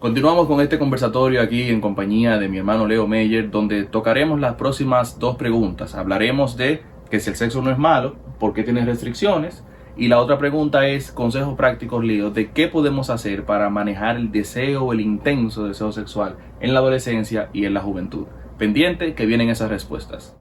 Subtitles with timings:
[0.00, 4.54] Continuamos con este conversatorio aquí en compañía de mi hermano Leo Meyer, donde tocaremos las
[4.54, 5.94] próximas dos preguntas.
[5.94, 9.62] Hablaremos de que si el sexo no es malo, ¿por qué tiene restricciones?
[9.98, 14.32] Y la otra pregunta es consejos prácticos, Leo, de qué podemos hacer para manejar el
[14.32, 18.24] deseo o el intenso deseo sexual en la adolescencia y en la juventud.
[18.56, 20.34] Pendiente que vienen esas respuestas.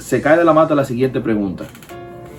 [0.00, 1.66] Se cae de la mata la siguiente pregunta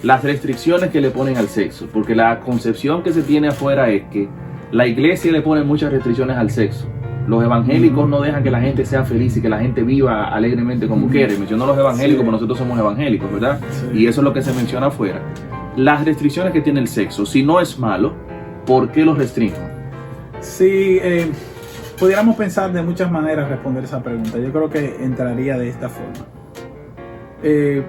[0.06, 4.04] las restricciones que le ponen al sexo, porque la concepción que se tiene afuera es
[4.12, 4.30] que
[4.72, 6.86] la iglesia le pone muchas restricciones al sexo.
[7.28, 10.88] Los evangélicos no dejan que la gente sea feliz y que la gente viva alegremente
[10.88, 11.36] como quiere.
[11.40, 13.60] Mencionó los evangélicos, pero nosotros somos evangélicos, ¿verdad?
[13.96, 15.22] Y eso es lo que se menciona afuera.
[15.76, 18.14] Las restricciones que tiene el sexo, si no es malo,
[18.68, 19.58] ¿por qué lo restringen?
[20.40, 21.32] Si eh,
[21.98, 26.28] pudiéramos pensar de muchas maneras responder esa pregunta, yo creo que entraría de esta forma.
[27.42, 27.84] Eh,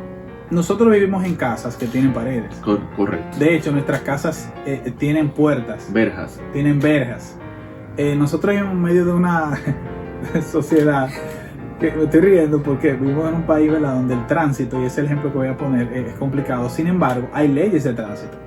[0.51, 2.55] nosotros vivimos en casas que tienen paredes.
[2.97, 3.39] correcto.
[3.39, 5.93] De hecho, nuestras casas eh, eh, tienen puertas.
[5.93, 6.41] Verjas.
[6.53, 7.37] Tienen verjas.
[7.97, 9.59] Eh, nosotros vivimos en medio de una
[10.53, 11.09] sociedad
[11.81, 15.31] que me estoy riendo porque vivimos en un país donde el tránsito, y ese ejemplo
[15.31, 16.71] que voy a poner, es complicado.
[16.71, 18.39] Sin embargo, hay leyes de tránsito.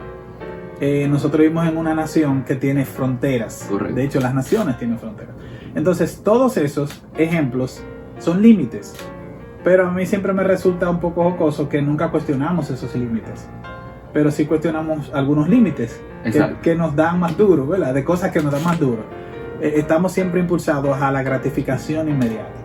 [1.08, 3.68] nosotros vivimos en una nación que tiene fronteras.
[3.70, 3.96] Correcto.
[3.96, 5.36] De hecho, las naciones tienen fronteras.
[5.76, 7.84] Entonces, todos esos ejemplos
[8.18, 8.96] son límites.
[9.64, 13.48] Pero a mí siempre me resulta un poco jocoso que nunca cuestionamos esos límites.
[14.14, 16.02] Pero sí cuestionamos algunos límites
[16.62, 17.94] que, nos dan más duro, ¿verdad?
[17.94, 19.04] De cosas que nos dan más duro.
[19.62, 22.60] Eh, estamos siempre impulsados a la gratificación inmediata.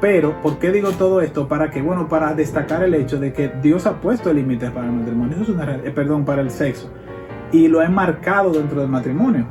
[0.00, 1.46] Pero, ¿por qué digo todo esto?
[1.46, 4.92] Para que, bueno, para destacar el hecho de que Dios ha puesto límites para el
[4.92, 6.90] matrimonio, eso es una, eh, perdón, para el sexo.
[7.52, 9.46] Y lo ha enmarcado dentro del matrimonio.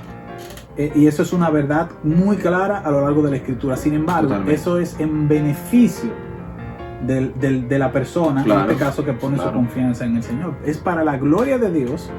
[0.79, 3.75] Eh, y eso es una verdad muy clara a lo largo de la escritura.
[3.75, 6.09] Sin embargo, eso es en beneficio
[7.05, 10.53] de la persona, en este caso que pone su confianza en el Señor.
[10.65, 12.09] Es para la gloria de Dios,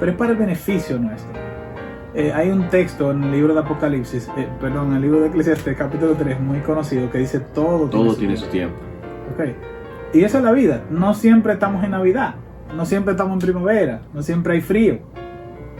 [0.00, 1.30] pero es para el beneficio nuestro.
[2.12, 5.28] Eh, hay un texto en el libro de Apocalipsis, eh, perdón, en el libro de
[5.28, 8.74] Eclesiastes, capítulo 3, muy conocido, que dice todo, todo tiene, su, tiempo.
[9.34, 9.54] Okay.
[10.12, 10.82] Y esa es la vida.
[10.90, 12.34] No siempre estamos en Navidad,
[12.76, 14.98] no siempre estamos en primavera, no siempre hay frío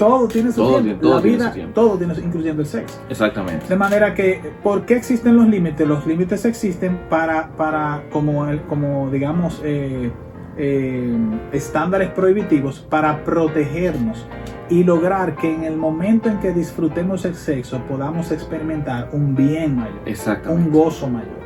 [0.01, 1.09] todo tiene su tiempo.
[1.11, 2.99] la vida, todo tiene, incluyendo el sexo.
[3.11, 3.67] Exactamente.
[3.69, 5.87] De manera que, ¿por qué existen los límites?
[5.87, 10.11] Los límites existen para, para como, como digamos, eh,
[10.57, 11.19] eh,
[11.53, 14.27] estándares prohibitivos para protegernos
[14.71, 19.77] y lograr que en el momento en que disfrutemos el sexo podamos experimentar un bien
[19.77, 21.40] mayor, un gozo mayor.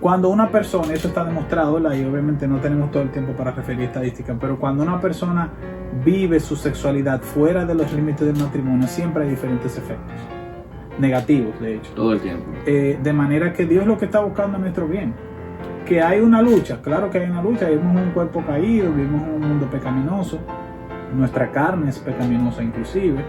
[0.00, 3.82] Cuando una persona, eso está demostrado, y obviamente no tenemos todo el tiempo para referir
[3.82, 5.50] estadísticas, pero cuando una persona
[6.02, 10.14] vive su sexualidad fuera de los límites del matrimonio, siempre hay diferentes efectos.
[10.98, 11.92] Negativos, de hecho.
[11.94, 12.50] Todo el tiempo.
[12.64, 15.12] Eh, de manera que Dios lo que está buscando es nuestro bien.
[15.86, 19.22] Que hay una lucha, claro que hay una lucha, vivimos en un cuerpo caído, vivimos
[19.22, 20.38] en un mundo pecaminoso,
[21.14, 23.22] nuestra carne es pecaminosa inclusive,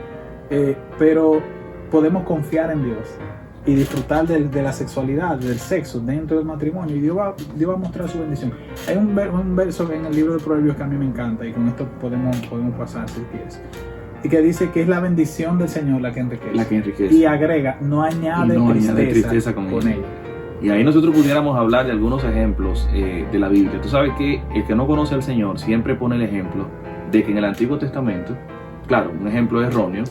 [0.49, 1.41] eh, pero
[1.89, 3.17] podemos confiar en Dios
[3.65, 6.95] y disfrutar de, la sexualidad, del sexo dentro del matrimonio.
[6.95, 8.53] Y Dios va, Dios va a mostrar su bendición.
[8.87, 11.51] Hay un, un, verso en el libro de Proverbios que a mí me encanta y
[11.51, 13.61] con esto podemos, podemos pasar si quieres.
[14.23, 16.55] Y que dice que es la bendición del Señor la que enriquece.
[16.55, 17.13] La que enriquece.
[17.13, 18.55] Y agrega, no añade,
[19.09, 20.05] tristeza, con, ella.
[20.61, 23.81] Y ahí nosotros pudiéramos hablar de algunos ejemplos eh, de la Biblia.
[23.81, 26.67] Tú sabes que el que no conoce al Señor siempre pone el ejemplo
[27.11, 28.37] de que en el Antiguo Testamento,
[28.87, 30.03] claro, un ejemplo erróneo,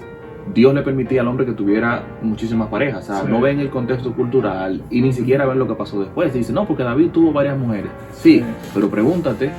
[0.55, 3.09] Dios le permitía al hombre que tuviera muchísimas parejas.
[3.09, 6.33] O sea, no ven el contexto cultural y ni siquiera ven lo que pasó después.
[6.33, 7.91] Dice, no, porque David tuvo varias mujeres.
[8.13, 8.43] Sí,
[8.75, 9.51] pero pregúntate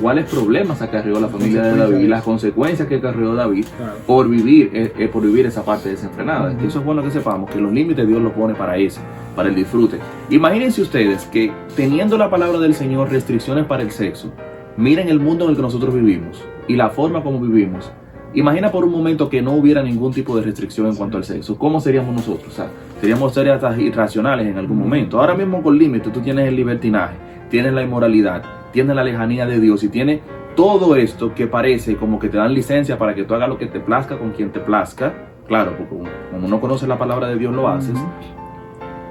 [0.00, 3.66] cuáles problemas acarreó la familia de David y las consecuencias que acarreó David
[4.06, 6.52] por vivir eh, eh, por vivir esa parte desenfrenada.
[6.64, 9.00] Eso es bueno que sepamos que los límites Dios los pone para eso,
[9.34, 9.98] para el disfrute.
[10.30, 14.32] Imagínense ustedes que teniendo la palabra del Señor restricciones para el sexo,
[14.76, 17.90] miren el mundo en el que nosotros vivimos y la forma como vivimos
[18.34, 21.56] Imagina por un momento que no hubiera ningún tipo de restricción en cuanto al sexo.
[21.56, 22.52] ¿Cómo seríamos nosotros?
[22.52, 25.18] O sea, seríamos seres irracionales en algún momento.
[25.18, 27.16] Ahora mismo con límites tú tienes el libertinaje,
[27.48, 30.20] tienes la inmoralidad, tienes la lejanía de Dios y tienes
[30.54, 33.66] todo esto que parece como que te dan licencia para que tú hagas lo que
[33.66, 35.14] te plazca con quien te plazca.
[35.46, 37.96] Claro, porque como no conoces la palabra de Dios lo haces.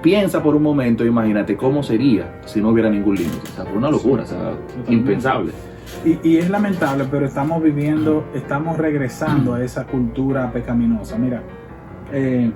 [0.03, 3.49] Piensa por un momento, imagínate cómo sería si no hubiera ningún límite.
[3.51, 4.53] O sea, fue una locura, o sea,
[4.87, 5.51] impensable.
[6.05, 11.17] Y, es lamentable, pero estamos viviendo, estamos regresando a esa cultura pecaminosa.
[11.17, 11.41] Mira,
[12.11, 12.51] eh,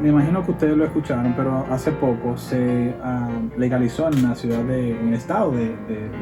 [0.00, 4.62] me imagino que ustedes lo escucharon, pero hace poco se ah, legalizó en la ciudad
[4.64, 5.74] de, en el estado de,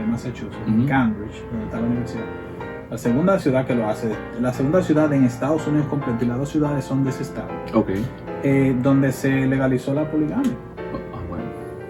[0.09, 2.25] Massachusetts, en Cambridge, donde está la universidad.
[2.91, 6.39] La segunda ciudad que lo hace, la segunda ciudad en Estados Unidos completo, y las
[6.39, 7.49] dos ciudades son de ese estado.
[7.75, 7.91] Ok.
[8.45, 10.53] Eh, donde se legalizó la poligamia.
[11.13, 11.19] Ah,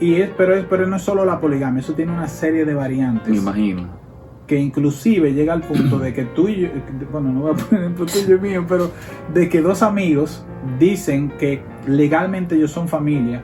[0.00, 2.74] y es, pero, es, pero no es solo la poligamia, eso tiene una serie de
[2.74, 3.28] variantes.
[3.28, 4.05] Me imagino
[4.46, 6.68] que inclusive llega al punto de que tú y yo,
[7.10, 8.90] bueno, no voy a poner ejemplo tuyo y mío, pero
[9.34, 10.44] de que dos amigos
[10.78, 13.42] dicen que legalmente ellos son familia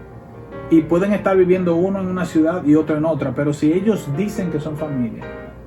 [0.70, 4.08] y pueden estar viviendo uno en una ciudad y otro en otra, pero si ellos
[4.16, 5.24] dicen que son familia,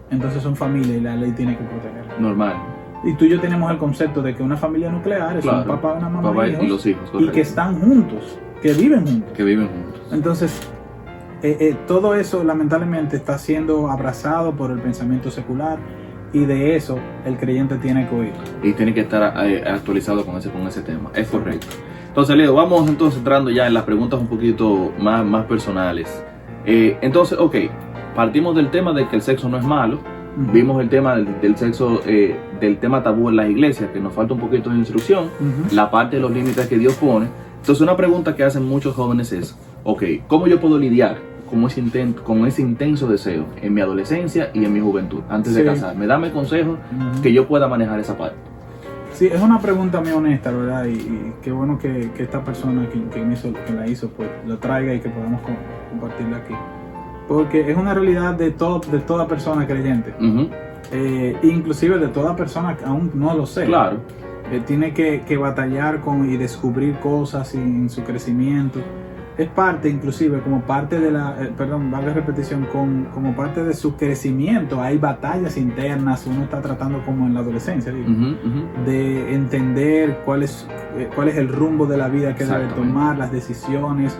[0.09, 2.19] entonces son familia y la ley tiene que proteger.
[2.19, 2.55] Normal.
[3.03, 5.61] Y tú y yo tenemos el concepto de que una familia nuclear es Claro.
[5.61, 9.31] un papá, una mamá Papá y, los hijos, y que están juntos, que viven juntos.
[9.33, 10.01] Que viven juntos.
[10.11, 10.59] Entonces,
[11.45, 15.77] eh, eh, todo eso lamentablemente está siendo abrazado por el pensamiento secular
[16.35, 18.33] y de eso el creyente tiene que oír.
[18.61, 21.09] y tiene que estar eh, actualizado con ese, con ese tema.
[21.15, 21.67] Es correcto.
[22.07, 26.23] Entonces, Leo, vamos entonces entrando ya en las preguntas un poquito más, más personales.
[26.65, 27.55] Eh, entonces, ok,
[28.15, 29.99] partimos del tema de que el sexo no es malo.
[30.51, 34.13] Vimos el tema del, del sexo, eh, del tema tabú en las iglesias, que nos
[34.13, 35.29] falta un poquito de instrucción.
[35.71, 37.27] La parte de los límites que Dios pone.
[37.61, 41.17] Entonces, una pregunta que hacen muchos jóvenes es, ok, ¿cómo yo puedo lidiar
[41.49, 46.07] con ese, intenso deseo en mi adolescencia y en mi juventud, antes de casarme?
[46.07, 47.21] Dame consejos Ujú.
[47.21, 48.35] que yo pueda manejar esa parte.
[49.13, 50.85] Sí, es una pregunta muy honesta, ¿verdad?
[50.85, 54.09] Y, y qué bueno que, que esta persona que, que me hizo, que la hizo,
[54.09, 55.49] pues lo traiga y que podamos co-
[55.91, 56.53] compartirla aquí.
[57.27, 60.13] Porque es una realidad de, todo, de toda persona creyente,
[60.91, 63.65] eh, inclusive de toda persona que aún no lo sé.
[63.65, 63.97] Claro.
[64.51, 68.79] Eh, tiene que, que batallar con y descubrir cosas y en su crecimiento.
[69.37, 73.73] Es parte, inclusive, como parte de la, eh, perdón, valga repetición, con, como parte de
[73.73, 74.81] su crecimiento.
[74.81, 78.07] Hay batallas internas, uno está tratando como en la adolescencia, digo,
[78.85, 80.65] de entender cuál es,
[80.97, 84.17] eh, cuál es el rumbo de la vida que debe tomar, las decisiones.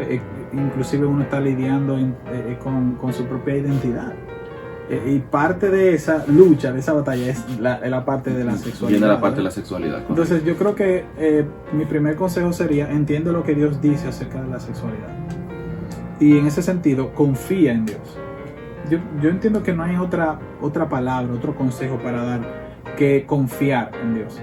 [0.00, 0.20] Eh, eh,
[0.52, 4.12] inclusive uno está lidiando en- eh, con, con su propia identidad.
[4.88, 9.00] Eh, y parte de esa lucha, de esa batalla, es la, parte de la sexualidad.
[9.00, 10.04] Viene la parte de la sexualidad.
[10.04, 10.12] correcto.
[10.12, 14.40] Entonces yo creo que eh, mi primer consejo sería entiende lo que Dios dice acerca
[14.40, 15.08] de la sexualidad.
[16.20, 18.16] Y en ese sentido, confía en Dios.
[18.88, 22.40] Yo, yo entiendo que no hay otra, otra palabra, otro consejo para dar
[22.96, 24.40] que confiar en Dios.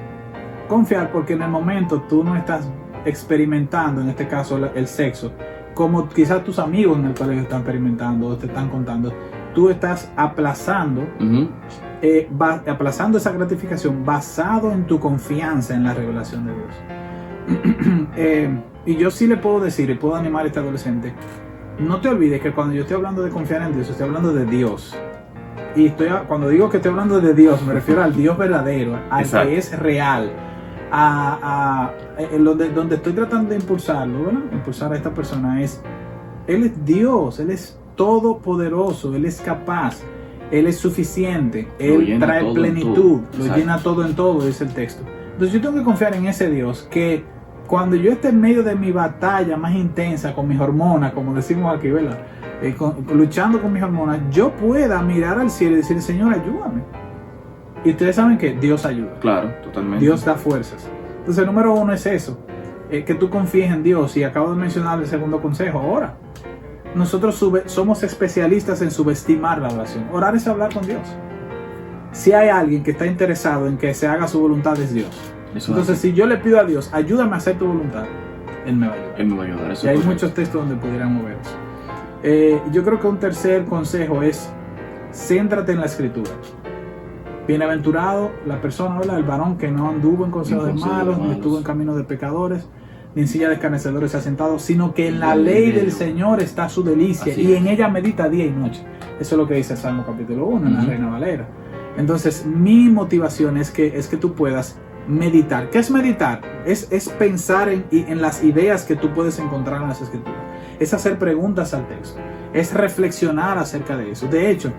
[0.67, 2.69] Confiar porque en el momento tú no estás
[3.05, 5.31] experimentando, en este caso el sexo,
[5.73, 9.13] como quizás tus amigos en el colegio están experimentando o te están contando.
[9.53, 11.07] Tú estás aplazando
[12.01, 16.75] eh, va- aplazando esa gratificación basado en tu confianza en la revelación de Dios.
[18.15, 18.49] Eh,
[18.85, 21.13] y yo sí le puedo decir y puedo animar a este adolescente,
[21.79, 24.45] no te olvides que cuando yo estoy hablando de confiar en Dios, estoy hablando de
[24.45, 24.95] Dios.
[25.75, 29.21] Y estoy, cuando digo que estoy hablando de Dios, me refiero al Dios verdadero, al
[29.23, 29.49] Exacto.
[29.49, 30.31] que es real,
[30.91, 34.41] a, a- en donde, donde estoy tratando de impulsarlo, ¿verdad?
[34.51, 35.81] impulsar a esta persona es,
[36.47, 40.01] Él es Dios, Él es todopoderoso, Él es capaz,
[40.51, 43.55] Él es suficiente, Él trae plenitud, lo Exacto.
[43.57, 45.03] llena todo en todo, dice el texto.
[45.33, 47.23] Entonces yo tengo que confiar en ese Dios que
[47.67, 51.75] cuando yo esté en medio de mi batalla más intensa con mis hormonas, como decimos
[51.75, 52.19] aquí, ¿verdad?
[52.61, 56.81] Eh, con- luchando con mis hormonas, yo pueda mirar al cielo y decir, Señor, ayúdame.
[57.83, 59.17] Y ustedes saben que Dios ayuda.
[59.19, 60.05] Claro, totalmente.
[60.05, 60.87] Dios da fuerzas.
[61.19, 62.37] Entonces, número uno es eso,
[62.89, 64.15] eh, que tú confíes en Dios.
[64.15, 66.15] Y acabo de mencionar el segundo consejo, ahora.
[66.95, 70.05] Nosotros sube- somos especialistas en subestimar la oración.
[70.11, 71.01] Orar es hablar con Dios.
[72.11, 75.09] Si hay alguien que está interesado en que se haga su voluntad, es Dios.
[75.55, 78.05] Eso Entonces, si yo le pido a Dios, ayúdame a hacer tu voluntad,
[78.65, 79.21] Él me va a ayudar.
[79.21, 79.71] Él me va a ayudar.
[79.71, 81.51] Eso Y hay muchos textos donde pudiéramos ver eso.
[82.23, 84.49] Eh, yo creo que un tercer consejo es
[85.11, 86.31] céntrate en la escritura.
[87.47, 89.17] Bienaventurado la persona, ¿verdad?
[89.17, 92.67] el varón que no anduvo en consejos de malos, ni estuvo en camino de pecadores,
[93.15, 96.41] ni en silla de escarnecedores se ha sentado, sino que en la ley del Señor
[96.41, 98.81] está su delicia y en ella medita día y noche.
[99.19, 100.81] Eso es lo que dice el Salmo capítulo 1 en la.
[100.85, 101.47] Reina Valera.
[101.97, 104.77] Entonces, mi motivación es que, es que tú puedas
[105.07, 105.69] meditar.
[105.69, 106.41] ¿Qué es meditar?
[106.65, 110.39] Es, es pensar en, en las ideas que tú puedes encontrar en las escrituras.
[110.79, 112.19] Es hacer preguntas al texto.
[112.53, 114.27] Es reflexionar acerca de eso.
[114.27, 114.71] De hecho,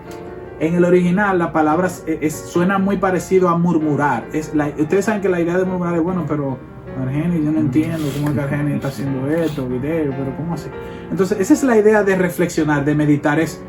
[0.59, 4.25] en el original la palabra es- es- suena muy parecido a murmurar.
[4.33, 6.57] Es la- ustedes saben que la idea de murmurar es bueno, pero
[7.01, 10.69] Argeni, yo no entiendo cómo es que Argeni está haciendo esto, video, pero ¿cómo así?
[11.11, 13.39] Entonces, esa es la idea de reflexionar, de meditar.
[13.39, 13.61] Es,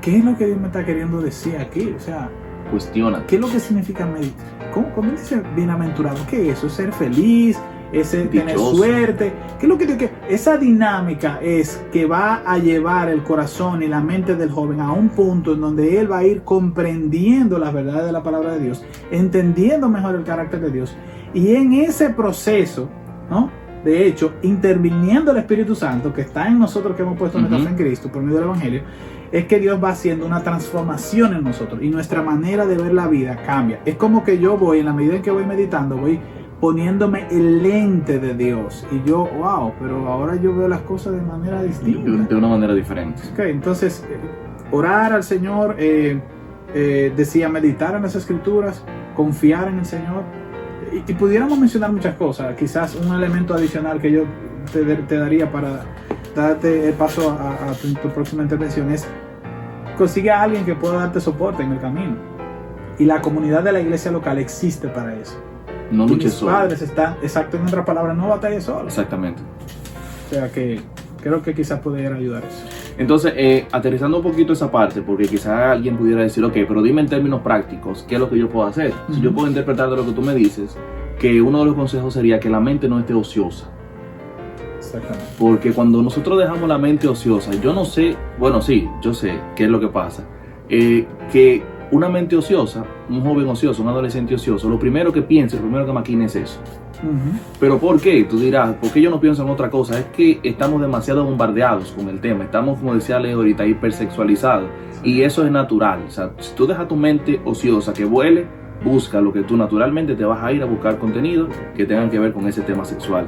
[0.00, 1.94] ¿qué es lo que Dios me está queriendo decir aquí?
[1.96, 2.28] O sea,
[2.70, 3.24] Cuestiona.
[3.28, 4.44] ¿Qué es lo que significa meditar?
[4.74, 6.18] ¿Cómo, cuando dice bienaventurado?
[6.28, 6.66] ¿Qué es eso?
[6.66, 7.56] ¿Es ser feliz?
[7.92, 9.32] ¿Es ser- tener suerte?
[9.60, 13.86] ¿Qué es lo que, que Esa dinámica es que va a llevar el corazón y
[13.86, 17.72] la mente del joven a un punto en donde él va a ir comprendiendo las
[17.72, 20.96] verdades de la palabra de Dios, entendiendo mejor el carácter de Dios.
[21.36, 22.88] Y en ese proceso,
[23.30, 23.50] ¿no?
[23.84, 27.66] De hecho, interviniendo el Espíritu Santo que está en nosotros que hemos puesto nuestra Ujú.
[27.66, 28.82] fe en Cristo por medio del Evangelio,
[29.30, 33.06] es que Dios va haciendo una transformación en nosotros y nuestra manera de ver la
[33.06, 33.80] vida cambia.
[33.84, 36.18] Es como que yo voy, en la medida en que voy meditando, voy
[36.60, 41.20] poniéndome el lente de Dios y yo, wow, pero ahora yo veo las cosas de
[41.20, 42.10] manera distinta.
[42.10, 43.20] de una manera diferente.
[43.34, 44.16] Ok, entonces, eh,
[44.72, 46.18] orar al Señor, eh,
[46.74, 48.82] eh, decía meditar en las escrituras,
[49.14, 50.22] confiar en el Señor.
[50.96, 52.56] Y, y pudiéramos mencionar muchas cosas.
[52.56, 54.22] Quizás un elemento adicional que yo
[54.72, 55.84] te, te daría para
[56.34, 59.06] darte el paso a, a tu, tu próxima intervención es
[59.96, 62.16] consigue a alguien que pueda darte soporte en el camino.
[62.98, 65.38] Y la comunidad de la iglesia local existe para eso.
[65.90, 66.52] No luches solo.
[66.52, 68.88] padres están, exacto, en otra palabra, no batalles solo.
[68.88, 69.40] Exactamente.
[70.26, 70.80] O sea que
[71.22, 72.75] creo que quizás pudiera ayudar eso.
[72.98, 77.02] Entonces, eh, aterrizando un poquito esa parte, porque quizá alguien pudiera decir, ok, pero dime
[77.02, 78.92] en términos prácticos, ¿qué es lo que yo puedo hacer?
[79.12, 80.76] Si yo puedo interpretar de lo que tú me dices,
[81.18, 83.70] que uno de los consejos sería que la mente no esté ociosa.
[84.78, 85.26] Exactamente.
[85.38, 89.64] Porque cuando nosotros dejamos la mente ociosa, yo no sé, bueno, sí, yo sé qué
[89.64, 90.24] es lo que pasa.
[90.68, 95.56] Eh, que una mente ociosa, un joven ocioso, un adolescente ocioso, lo primero que piensa,
[95.56, 96.60] lo primero que maquina es eso.
[97.60, 98.24] Pero ¿por qué?
[98.24, 99.98] Tú dirás, ¿por qué yo no pienso en otra cosa?
[99.98, 102.44] Es que estamos demasiado bombardeados con el tema.
[102.44, 104.68] Estamos, como decía Leo ahorita, hipersexualizados.
[105.02, 106.00] Y eso es natural.
[106.06, 108.46] O sea, si tú dejas tu mente ociosa que vuele,
[108.84, 112.18] busca lo que tú naturalmente te vas a ir a buscar contenido que tengan que
[112.18, 113.26] ver con ese tema sexual.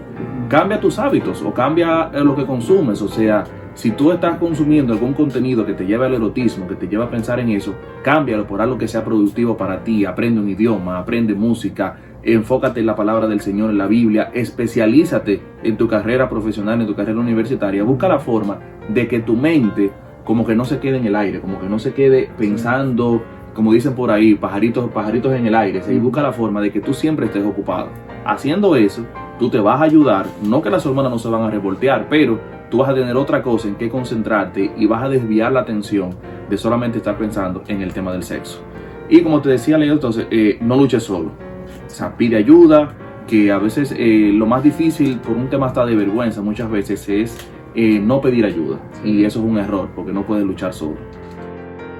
[0.49, 3.01] Cambia tus hábitos o cambia eh, lo que consumes.
[3.03, 3.45] O sea,
[3.75, 7.11] si tú estás consumiendo algún contenido que te lleva al erotismo, que te lleva a
[7.11, 10.05] pensar en eso, cámbialo por algo que sea productivo para ti.
[10.05, 15.41] Aprende un idioma, aprende música, enfócate en la palabra del Señor, en la Biblia, especialízate
[15.63, 17.83] en tu carrera profesional, en tu carrera universitaria.
[17.83, 18.59] Busca la forma
[18.89, 19.93] de que tu mente
[20.25, 23.23] como que no se quede en el aire, como que no se quede pensando,
[23.55, 25.83] como dicen por ahí, pajaritos, pajaritos en el aire.
[25.89, 27.89] Y busca la forma de que tú siempre estés ocupado.
[28.27, 29.07] Haciendo eso,
[29.39, 32.39] tú te vas a ayudar, no que las hormonas no se van a revoltear, pero
[32.71, 36.11] tú vas a tener otra cosa en que concentrarte y vas a desviar la atención
[36.51, 38.61] de solamente estar pensando en el tema del sexo.
[39.09, 41.48] Y como te decía Leo, entonces, eh, no luches solo.
[41.88, 42.95] O sea, pide ayuda,
[43.26, 47.09] que a veces eh, lo más difícil por un tema hasta de vergüenza muchas veces
[47.09, 47.37] es
[47.75, 48.78] eh, no pedir ayuda.
[49.04, 50.97] Y eso es un error, porque no puedes luchar solo.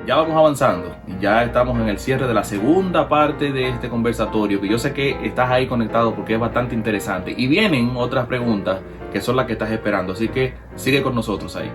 [0.07, 4.61] Ya vamos avanzando ya estamos en el cierre de la segunda parte de este conversatorio,
[4.61, 7.35] que yo sé que estás ahí conectado porque es bastante interesante.
[7.37, 8.81] Y vienen otras preguntas
[9.13, 11.71] que son las que estás esperando, así que sigue con nosotros ahí.